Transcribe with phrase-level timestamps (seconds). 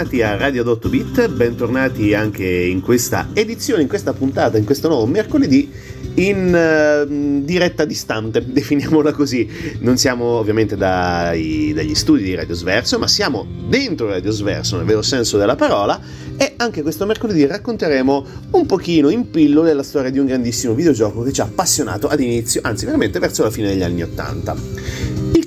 [0.00, 4.88] bentornati a Radio 8 Bit, bentornati anche in questa edizione, in questa puntata, in questo
[4.88, 5.70] nuovo mercoledì
[6.14, 9.46] in uh, diretta distante, definiamola così.
[9.80, 14.86] Non siamo ovviamente dai, dagli studi di Radio Sverso, ma siamo dentro Radio Sverso nel
[14.86, 16.00] vero senso della parola
[16.38, 21.22] e anche questo mercoledì racconteremo un pochino in pillole la storia di un grandissimo videogioco
[21.22, 24.56] che ci ha appassionato ad inizio, anzi veramente verso la fine degli anni 80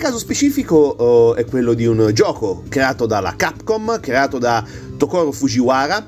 [0.04, 4.62] caso specifico uh, è quello di un gioco creato dalla Capcom, creato da
[4.98, 6.06] Tokoro Fujiwara,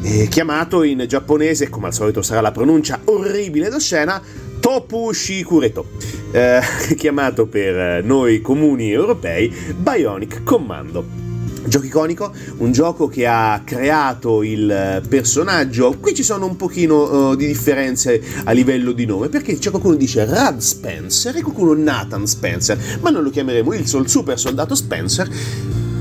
[0.00, 4.22] eh, chiamato in giapponese, come al solito sarà la pronuncia orribile ed oscena,
[4.60, 5.86] Topu Shikureto,
[6.30, 6.60] eh,
[6.96, 11.21] chiamato per noi comuni europei Bionic Commando.
[11.64, 15.96] Gioco iconico, un gioco che ha creato il personaggio.
[15.98, 19.94] Qui ci sono un pochino uh, di differenze a livello di nome, perché c'è qualcuno
[19.94, 24.74] dice Rad Spencer e qualcuno Nathan Spencer, ma noi lo chiameremo il sol super soldato
[24.74, 25.28] Spencer.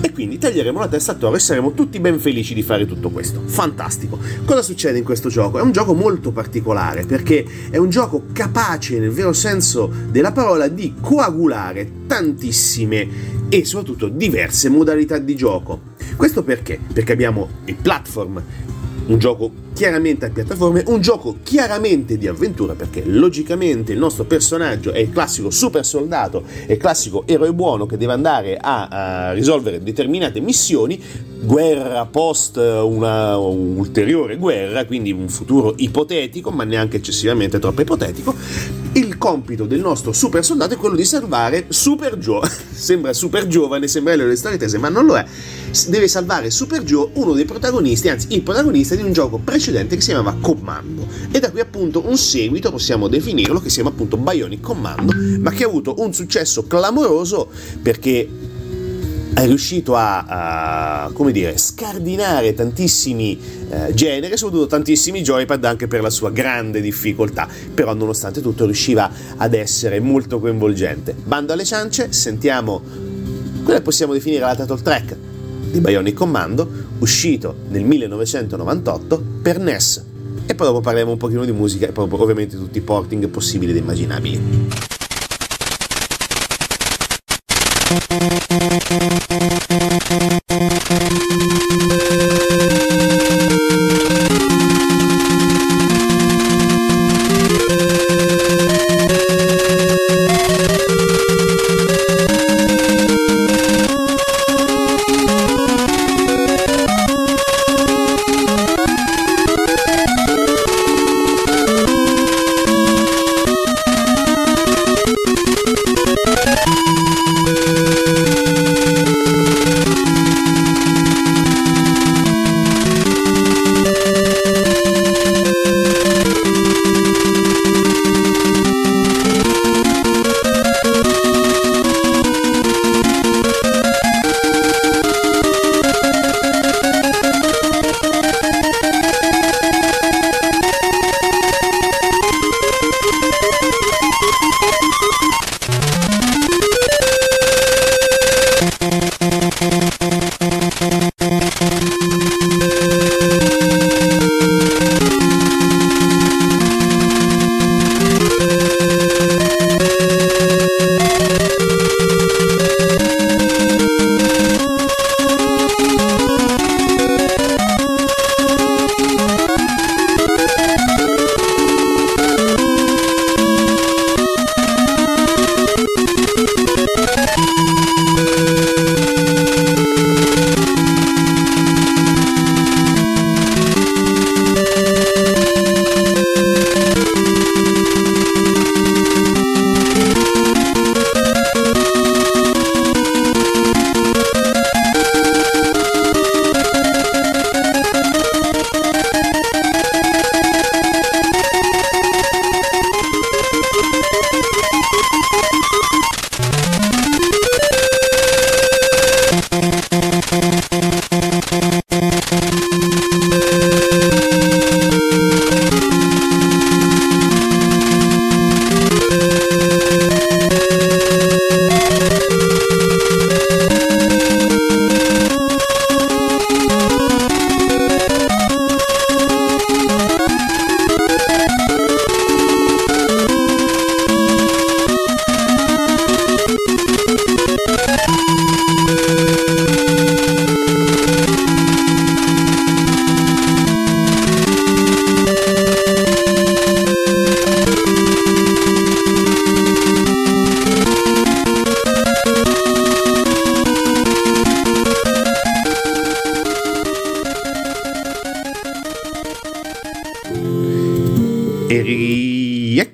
[0.04, 3.12] E quindi taglieremo la testa a toro e saremo tutti ben felici di fare tutto
[3.12, 3.44] questo.
[3.46, 4.18] Fantastico.
[4.46, 5.60] Cosa succede in questo gioco?
[5.60, 10.68] È un gioco molto particolare perché è un gioco capace, nel vero senso della parola,
[10.68, 15.82] di coagulare tantissime e soprattutto diverse modalità di gioco.
[16.16, 16.80] Questo perché?
[16.94, 18.42] Perché abbiamo il platform,
[19.08, 24.94] un gioco chiaramente a piattaforme, un gioco chiaramente di avventura perché logicamente il nostro personaggio
[24.94, 29.32] è il classico super soldato, è il classico eroe buono che deve andare a, a
[29.34, 31.02] risolvere determinate missioni,
[31.42, 38.34] guerra post una ulteriore guerra, quindi un futuro ipotetico ma neanche eccessivamente troppo ipotetico.
[38.94, 42.48] Il compito del nostro super soldato è quello di salvare Super Joe.
[42.72, 45.26] sembra super giovane, sembra le storie tese, ma non lo è.
[45.88, 49.96] Deve salvare Super Joe, uno dei protagonisti, anzi il protagonista di un gioco precedente precedente
[49.96, 53.90] che si chiamava Commando e da qui appunto un seguito possiamo definirlo che si chiama
[53.90, 57.50] appunto Bionic Commando ma che ha avuto un successo clamoroso
[57.82, 58.28] perché
[59.34, 66.02] è riuscito a, a come dire, scardinare tantissimi eh, generi, soprattutto tantissimi joypad anche per
[66.02, 71.16] la sua grande difficoltà, però nonostante tutto riusciva ad essere molto coinvolgente.
[71.24, 72.82] Bando alle ciance, sentiamo
[73.64, 75.16] quella che possiamo definire la title track
[75.72, 76.70] di Bionic Commando,
[77.00, 80.06] uscito nel 1998 per NES.
[80.46, 83.72] E poi dopo parleremo un pochino di musica e poi ovviamente tutti i porting possibili
[83.72, 84.90] ed immaginabili.
[88.92, 89.32] Thank
[91.16, 91.21] you.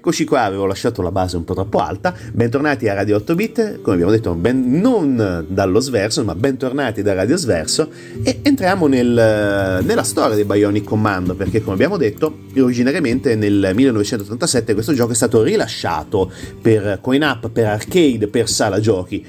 [0.08, 2.14] Rieccoci qua, avevo lasciato la base un po' troppo alta.
[2.32, 7.14] Bentornati a Radio 8 Bit, come abbiamo detto, ben, non dallo sverso, ma bentornati da
[7.14, 7.90] Radio Sverso.
[8.24, 14.74] E entriamo nel, nella storia dei Bionic Commando, perché come abbiamo detto, originariamente nel 1987
[14.74, 16.32] questo gioco è stato rilasciato
[16.62, 19.26] per coin-up, per arcade, per sala giochi.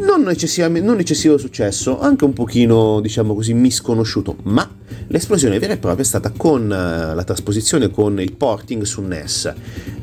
[0.00, 4.68] Non, non eccessivo successo, anche un pochino, diciamo così, misconosciuto, ma
[5.08, 9.54] l'esplosione vera e propria è stata con uh, la trasposizione, con il porting su NES.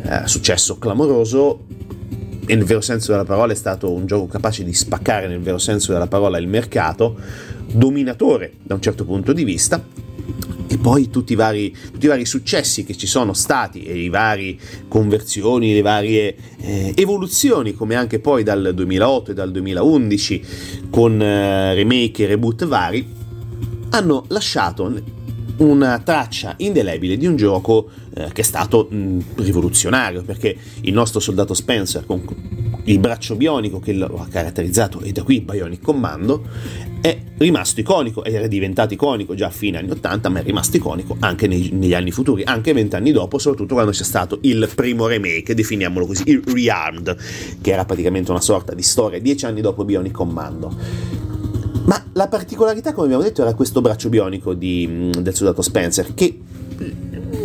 [0.05, 1.65] Uh, successo clamoroso,
[2.45, 5.91] nel vero senso della parola è stato un gioco capace di spaccare nel vero senso
[5.93, 7.15] della parola il mercato,
[7.71, 9.83] dominatore da un certo punto di vista,
[10.67, 14.09] e poi tutti i, vari, tutti i vari, successi che ci sono stati e le
[14.09, 14.57] varie
[14.87, 20.45] conversioni, le varie eh, evoluzioni, come anche poi dal 2008 e dal 2011
[20.89, 23.07] con eh, remake e reboot vari,
[23.89, 24.91] hanno lasciato
[25.57, 31.19] una traccia indelebile di un gioco eh, che è stato mh, rivoluzionario, perché il nostro
[31.19, 32.23] soldato Spencer con
[32.85, 36.43] il braccio bionico che lo ha caratterizzato e da qui Bionic Commando
[37.01, 40.77] è rimasto iconico ed era diventato iconico già a fine anni 80 ma è rimasto
[40.77, 45.07] iconico anche nei, negli anni futuri anche vent'anni dopo soprattutto quando c'è stato il primo
[45.07, 47.17] remake definiamolo così il Rearmed
[47.61, 50.73] che era praticamente una sorta di storia dieci anni dopo Bionic Commando
[51.85, 56.13] ma la particolarità, come abbiamo detto, era questo braccio bionico di, mm, del soldato Spencer,
[56.13, 56.39] che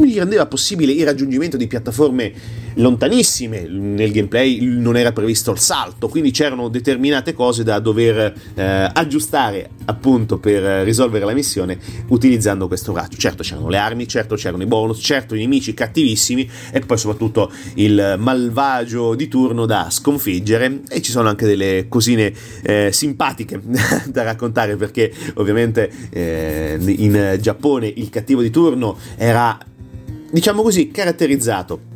[0.01, 2.33] gli rendeva possibile il raggiungimento di piattaforme
[2.75, 8.91] lontanissime, nel gameplay non era previsto il salto, quindi c'erano determinate cose da dover eh,
[8.93, 11.79] aggiustare appunto per risolvere la missione
[12.09, 13.17] utilizzando questo braccio.
[13.17, 17.51] Certo c'erano le armi, certo c'erano i bonus, certo i nemici cattivissimi e poi soprattutto
[17.75, 22.33] il malvagio di turno da sconfiggere e ci sono anche delle cosine
[22.63, 23.61] eh, simpatiche
[24.07, 29.59] da raccontare perché ovviamente eh, in Giappone il cattivo di turno era
[30.31, 31.90] diciamo così caratterizzato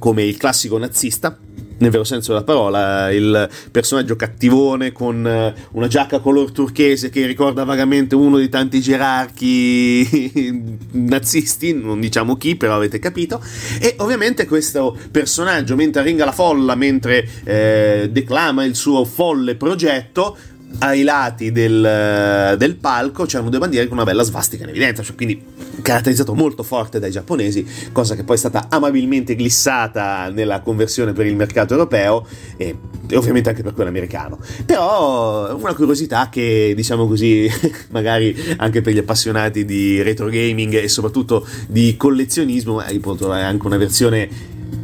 [0.00, 1.38] come il classico nazista,
[1.80, 7.24] nel vero senso della parola, il personaggio cattivone con eh, una giacca color turchese che
[7.26, 13.42] ricorda vagamente uno dei tanti gerarchi nazisti, non diciamo chi, però avete capito.
[13.80, 20.36] E ovviamente questo personaggio, mentre ringa la folla, mentre eh, declama il suo folle progetto,
[20.78, 25.14] ai lati del, del, palco c'erano due bandiere con una bella svastica in evidenza, cioè
[25.14, 25.42] quindi
[25.82, 31.26] caratterizzato molto forte dai giapponesi, cosa che poi è stata amabilmente glissata nella conversione per
[31.26, 32.26] il mercato europeo
[32.56, 32.76] e,
[33.08, 34.38] e ovviamente anche per quello americano.
[34.64, 37.50] Però una curiosità che, diciamo così,
[37.90, 43.44] magari anche per gli appassionati di retro gaming e soprattutto di collezionismo, hai potuto trovare
[43.44, 44.28] anche una versione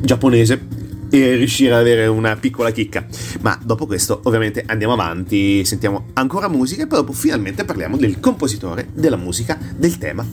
[0.01, 3.07] giapponese e riuscire ad avere una piccola chicca.
[3.41, 8.21] Ma dopo questo, ovviamente, andiamo avanti, sentiamo ancora musica e poi dopo finalmente parliamo del
[8.21, 10.25] compositore, della musica, del tema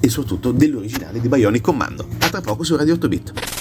[0.00, 2.06] e soprattutto dell'originale di Bionic Commando.
[2.18, 3.55] A tra poco su Radio 8 Bit.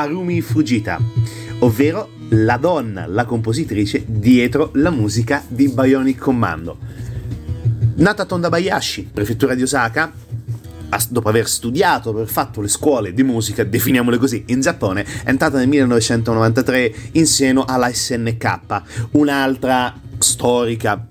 [0.00, 0.98] Harumi Fujita,
[1.60, 6.78] ovvero la donna, la compositrice dietro la musica di Bionic Commando.
[7.96, 10.12] Nata a Tondabayashi, prefettura di Osaka,
[11.10, 15.58] dopo aver studiato, aver fatto le scuole di musica, definiamole così, in Giappone, è entrata
[15.58, 21.06] nel 1993 in seno alla SNK, un'altra storica,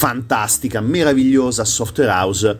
[0.00, 2.58] fantastica, meravigliosa software house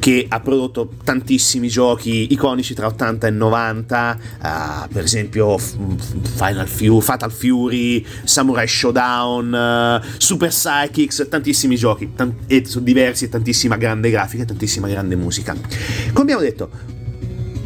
[0.00, 6.66] che ha prodotto tantissimi giochi iconici tra 80 e 90, uh, eh, per esempio Final
[6.66, 13.76] Fury, Fatal Fury, Samurai Showdown, uh, Super Psychics, tantissimi giochi, tant- e sono diversi, tantissima
[13.76, 15.54] grande grafica, tantissima grande musica.
[15.54, 16.70] Come abbiamo detto,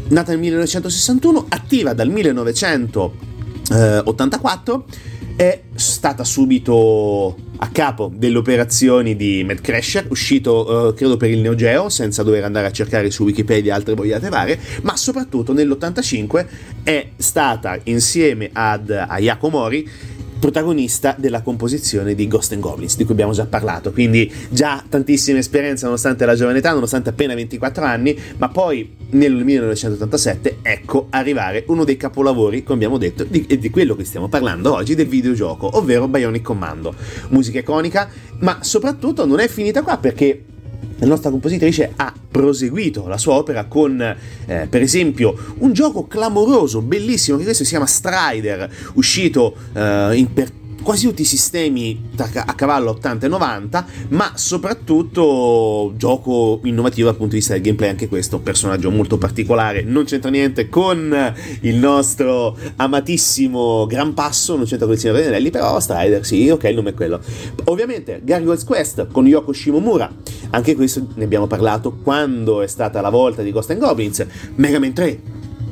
[0.08, 4.84] nata nel 1961, attiva dal 1984,
[5.36, 11.40] è stata subito a capo delle operazioni di Mad Crasher, uscito uh, credo per il
[11.40, 16.46] Neo Geo, senza dover andare a cercare su Wikipedia altre boiate varie, ma soprattutto nell'85
[16.84, 19.88] è stata insieme ad Ayako Mori
[20.44, 25.38] protagonista della composizione di Ghost and Goblins, di cui abbiamo già parlato, quindi già tantissima
[25.38, 31.64] esperienza nonostante la giovane età, nonostante appena 24 anni, ma poi nel 1987 ecco arrivare
[31.68, 35.78] uno dei capolavori, come abbiamo detto, di, di quello che stiamo parlando oggi, del videogioco,
[35.78, 36.94] ovvero Bionic Commando.
[37.28, 38.10] Musica iconica,
[38.40, 40.44] ma soprattutto non è finita qua perché
[40.98, 46.82] la nostra compositrice ha proseguito la sua opera con, eh, per esempio, un gioco clamoroso,
[46.82, 50.50] bellissimo, che questo si chiama Strider, uscito eh, in per
[50.84, 57.32] quasi tutti i sistemi a cavallo 80 e 90, ma soprattutto gioco innovativo dal punto
[57.32, 62.56] di vista del gameplay, anche questo personaggio molto particolare, non c'entra niente con il nostro
[62.76, 66.74] amatissimo Gran Passo, non c'entra con il Signore degli Anelli, però Strider, sì, ok, il
[66.74, 67.18] nome è quello.
[67.64, 70.12] Ovviamente Gargoyle's Quest con Yoko Shimomura,
[70.50, 74.24] anche questo ne abbiamo parlato quando è stata la volta di Ghost and Goblins,
[74.56, 75.20] Mega Man 3,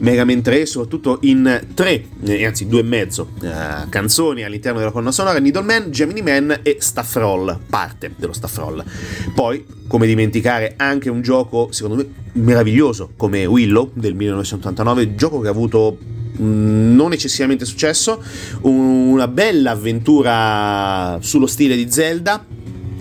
[0.03, 4.91] Mega Man 3, soprattutto in tre, eh, anzi due e mezzo, uh, canzoni all'interno della
[4.91, 8.85] colonna sonora, Needleman, Gemini Man e Staff Roll, parte dello Staff Roll.
[9.33, 15.47] Poi, come dimenticare, anche un gioco, secondo me, meraviglioso, come Willow del 1989, gioco che
[15.47, 15.97] ha avuto
[16.41, 18.21] mm, non eccessivamente successo,
[18.63, 22.45] una bella avventura sullo stile di Zelda,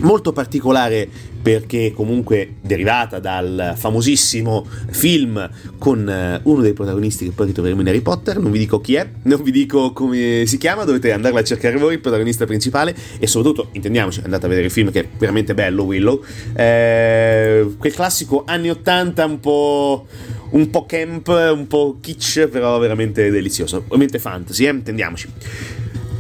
[0.01, 1.07] molto particolare
[1.41, 7.87] perché comunque derivata dal famosissimo film con eh, uno dei protagonisti che poi ritroveremo in
[7.87, 11.39] Harry Potter, non vi dico chi è, non vi dico come si chiama, dovete andarla
[11.39, 15.01] a cercare voi, il protagonista principale e soprattutto, intendiamoci, andate a vedere il film che
[15.01, 20.07] è veramente bello, Willow, eh, quel classico anni 80 un po'
[20.51, 23.77] un po' camp, un po' kitsch, però veramente delizioso.
[23.85, 24.69] Ovviamente fantasy, eh?
[24.69, 25.29] intendiamoci.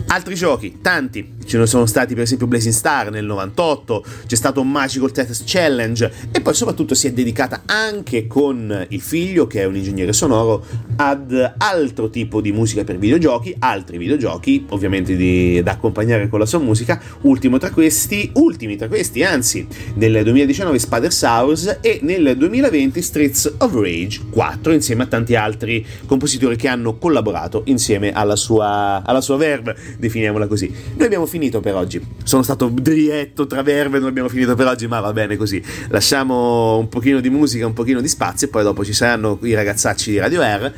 [0.07, 4.61] Altri giochi, tanti, ce ne sono stati per esempio Blazing Star nel 98, c'è stato
[4.61, 9.59] un Magical Tetris Challenge e poi soprattutto si è dedicata anche con il figlio che
[9.59, 10.63] è un ingegnere sonoro
[10.95, 16.45] ad altro tipo di musica per videogiochi, altri videogiochi ovviamente di, da accompagnare con la
[16.45, 22.37] sua musica, ultimo tra questi, ultimi tra questi anzi, nel 2019 Spider's House e nel
[22.37, 28.37] 2020 Streets of Rage 4 insieme a tanti altri compositori che hanno collaborato insieme alla
[28.37, 30.73] sua, alla sua verve definiamola così.
[30.95, 32.05] Noi abbiamo finito per oggi.
[32.23, 35.63] Sono stato drietto tra verve, non abbiamo finito per oggi, ma va bene così.
[35.89, 39.53] Lasciamo un pochino di musica, un pochino di spazio e poi dopo ci saranno i
[39.53, 40.73] ragazzacci di Radio Air.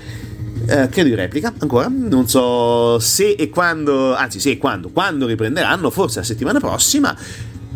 [0.66, 1.90] Eh, credo in replica ancora.
[1.90, 7.16] Non so se e quando, anzi, se e quando, quando riprenderanno, forse la settimana prossima.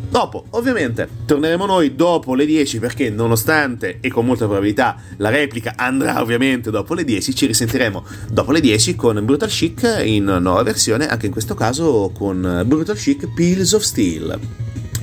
[0.10, 5.74] Dopo, ovviamente, torneremo noi dopo le 10 perché nonostante e con molta probabilità la replica
[5.76, 10.64] andrà ovviamente dopo le 10, ci risentiremo dopo le 10 con Brutal Chic in nuova
[10.64, 14.40] versione, anche in questo caso con Brutal Chic Pills of Steel.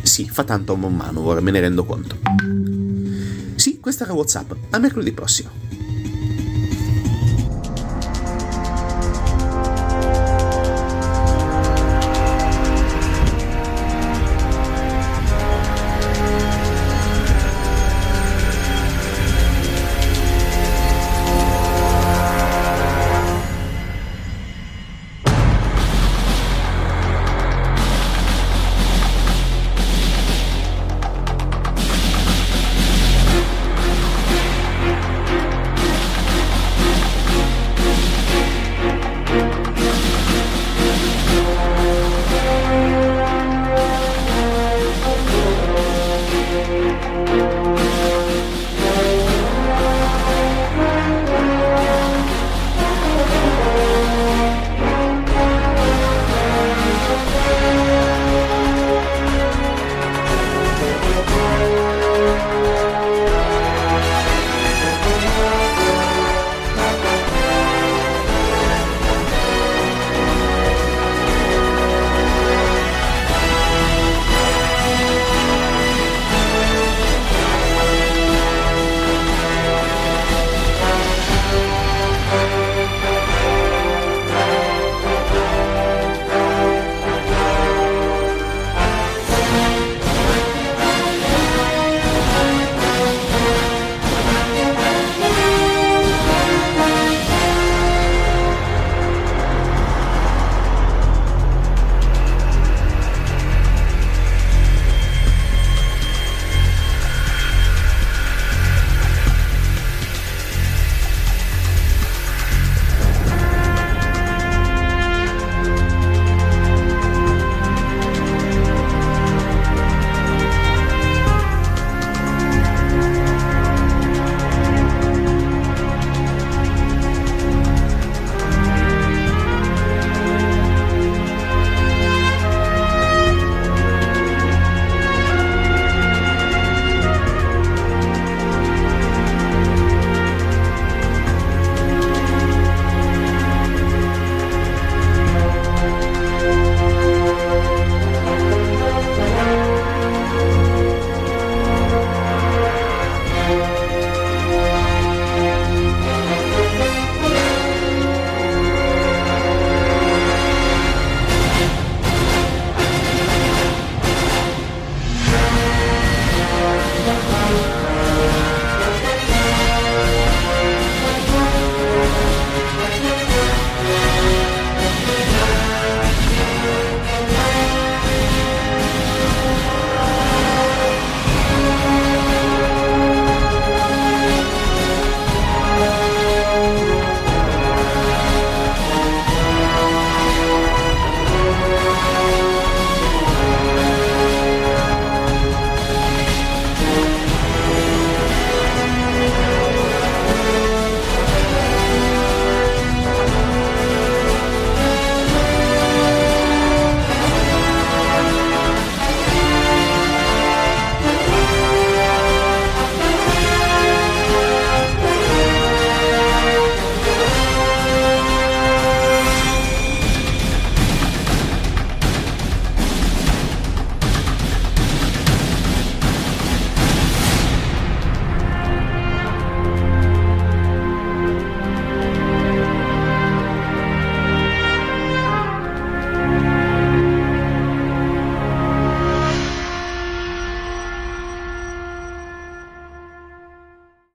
[0.02, 2.18] Sì, fa tanto a man mano, ora me ne rendo conto.
[3.54, 4.52] Sì, questa era WhatsApp.
[4.70, 5.73] A mercoledì prossimo.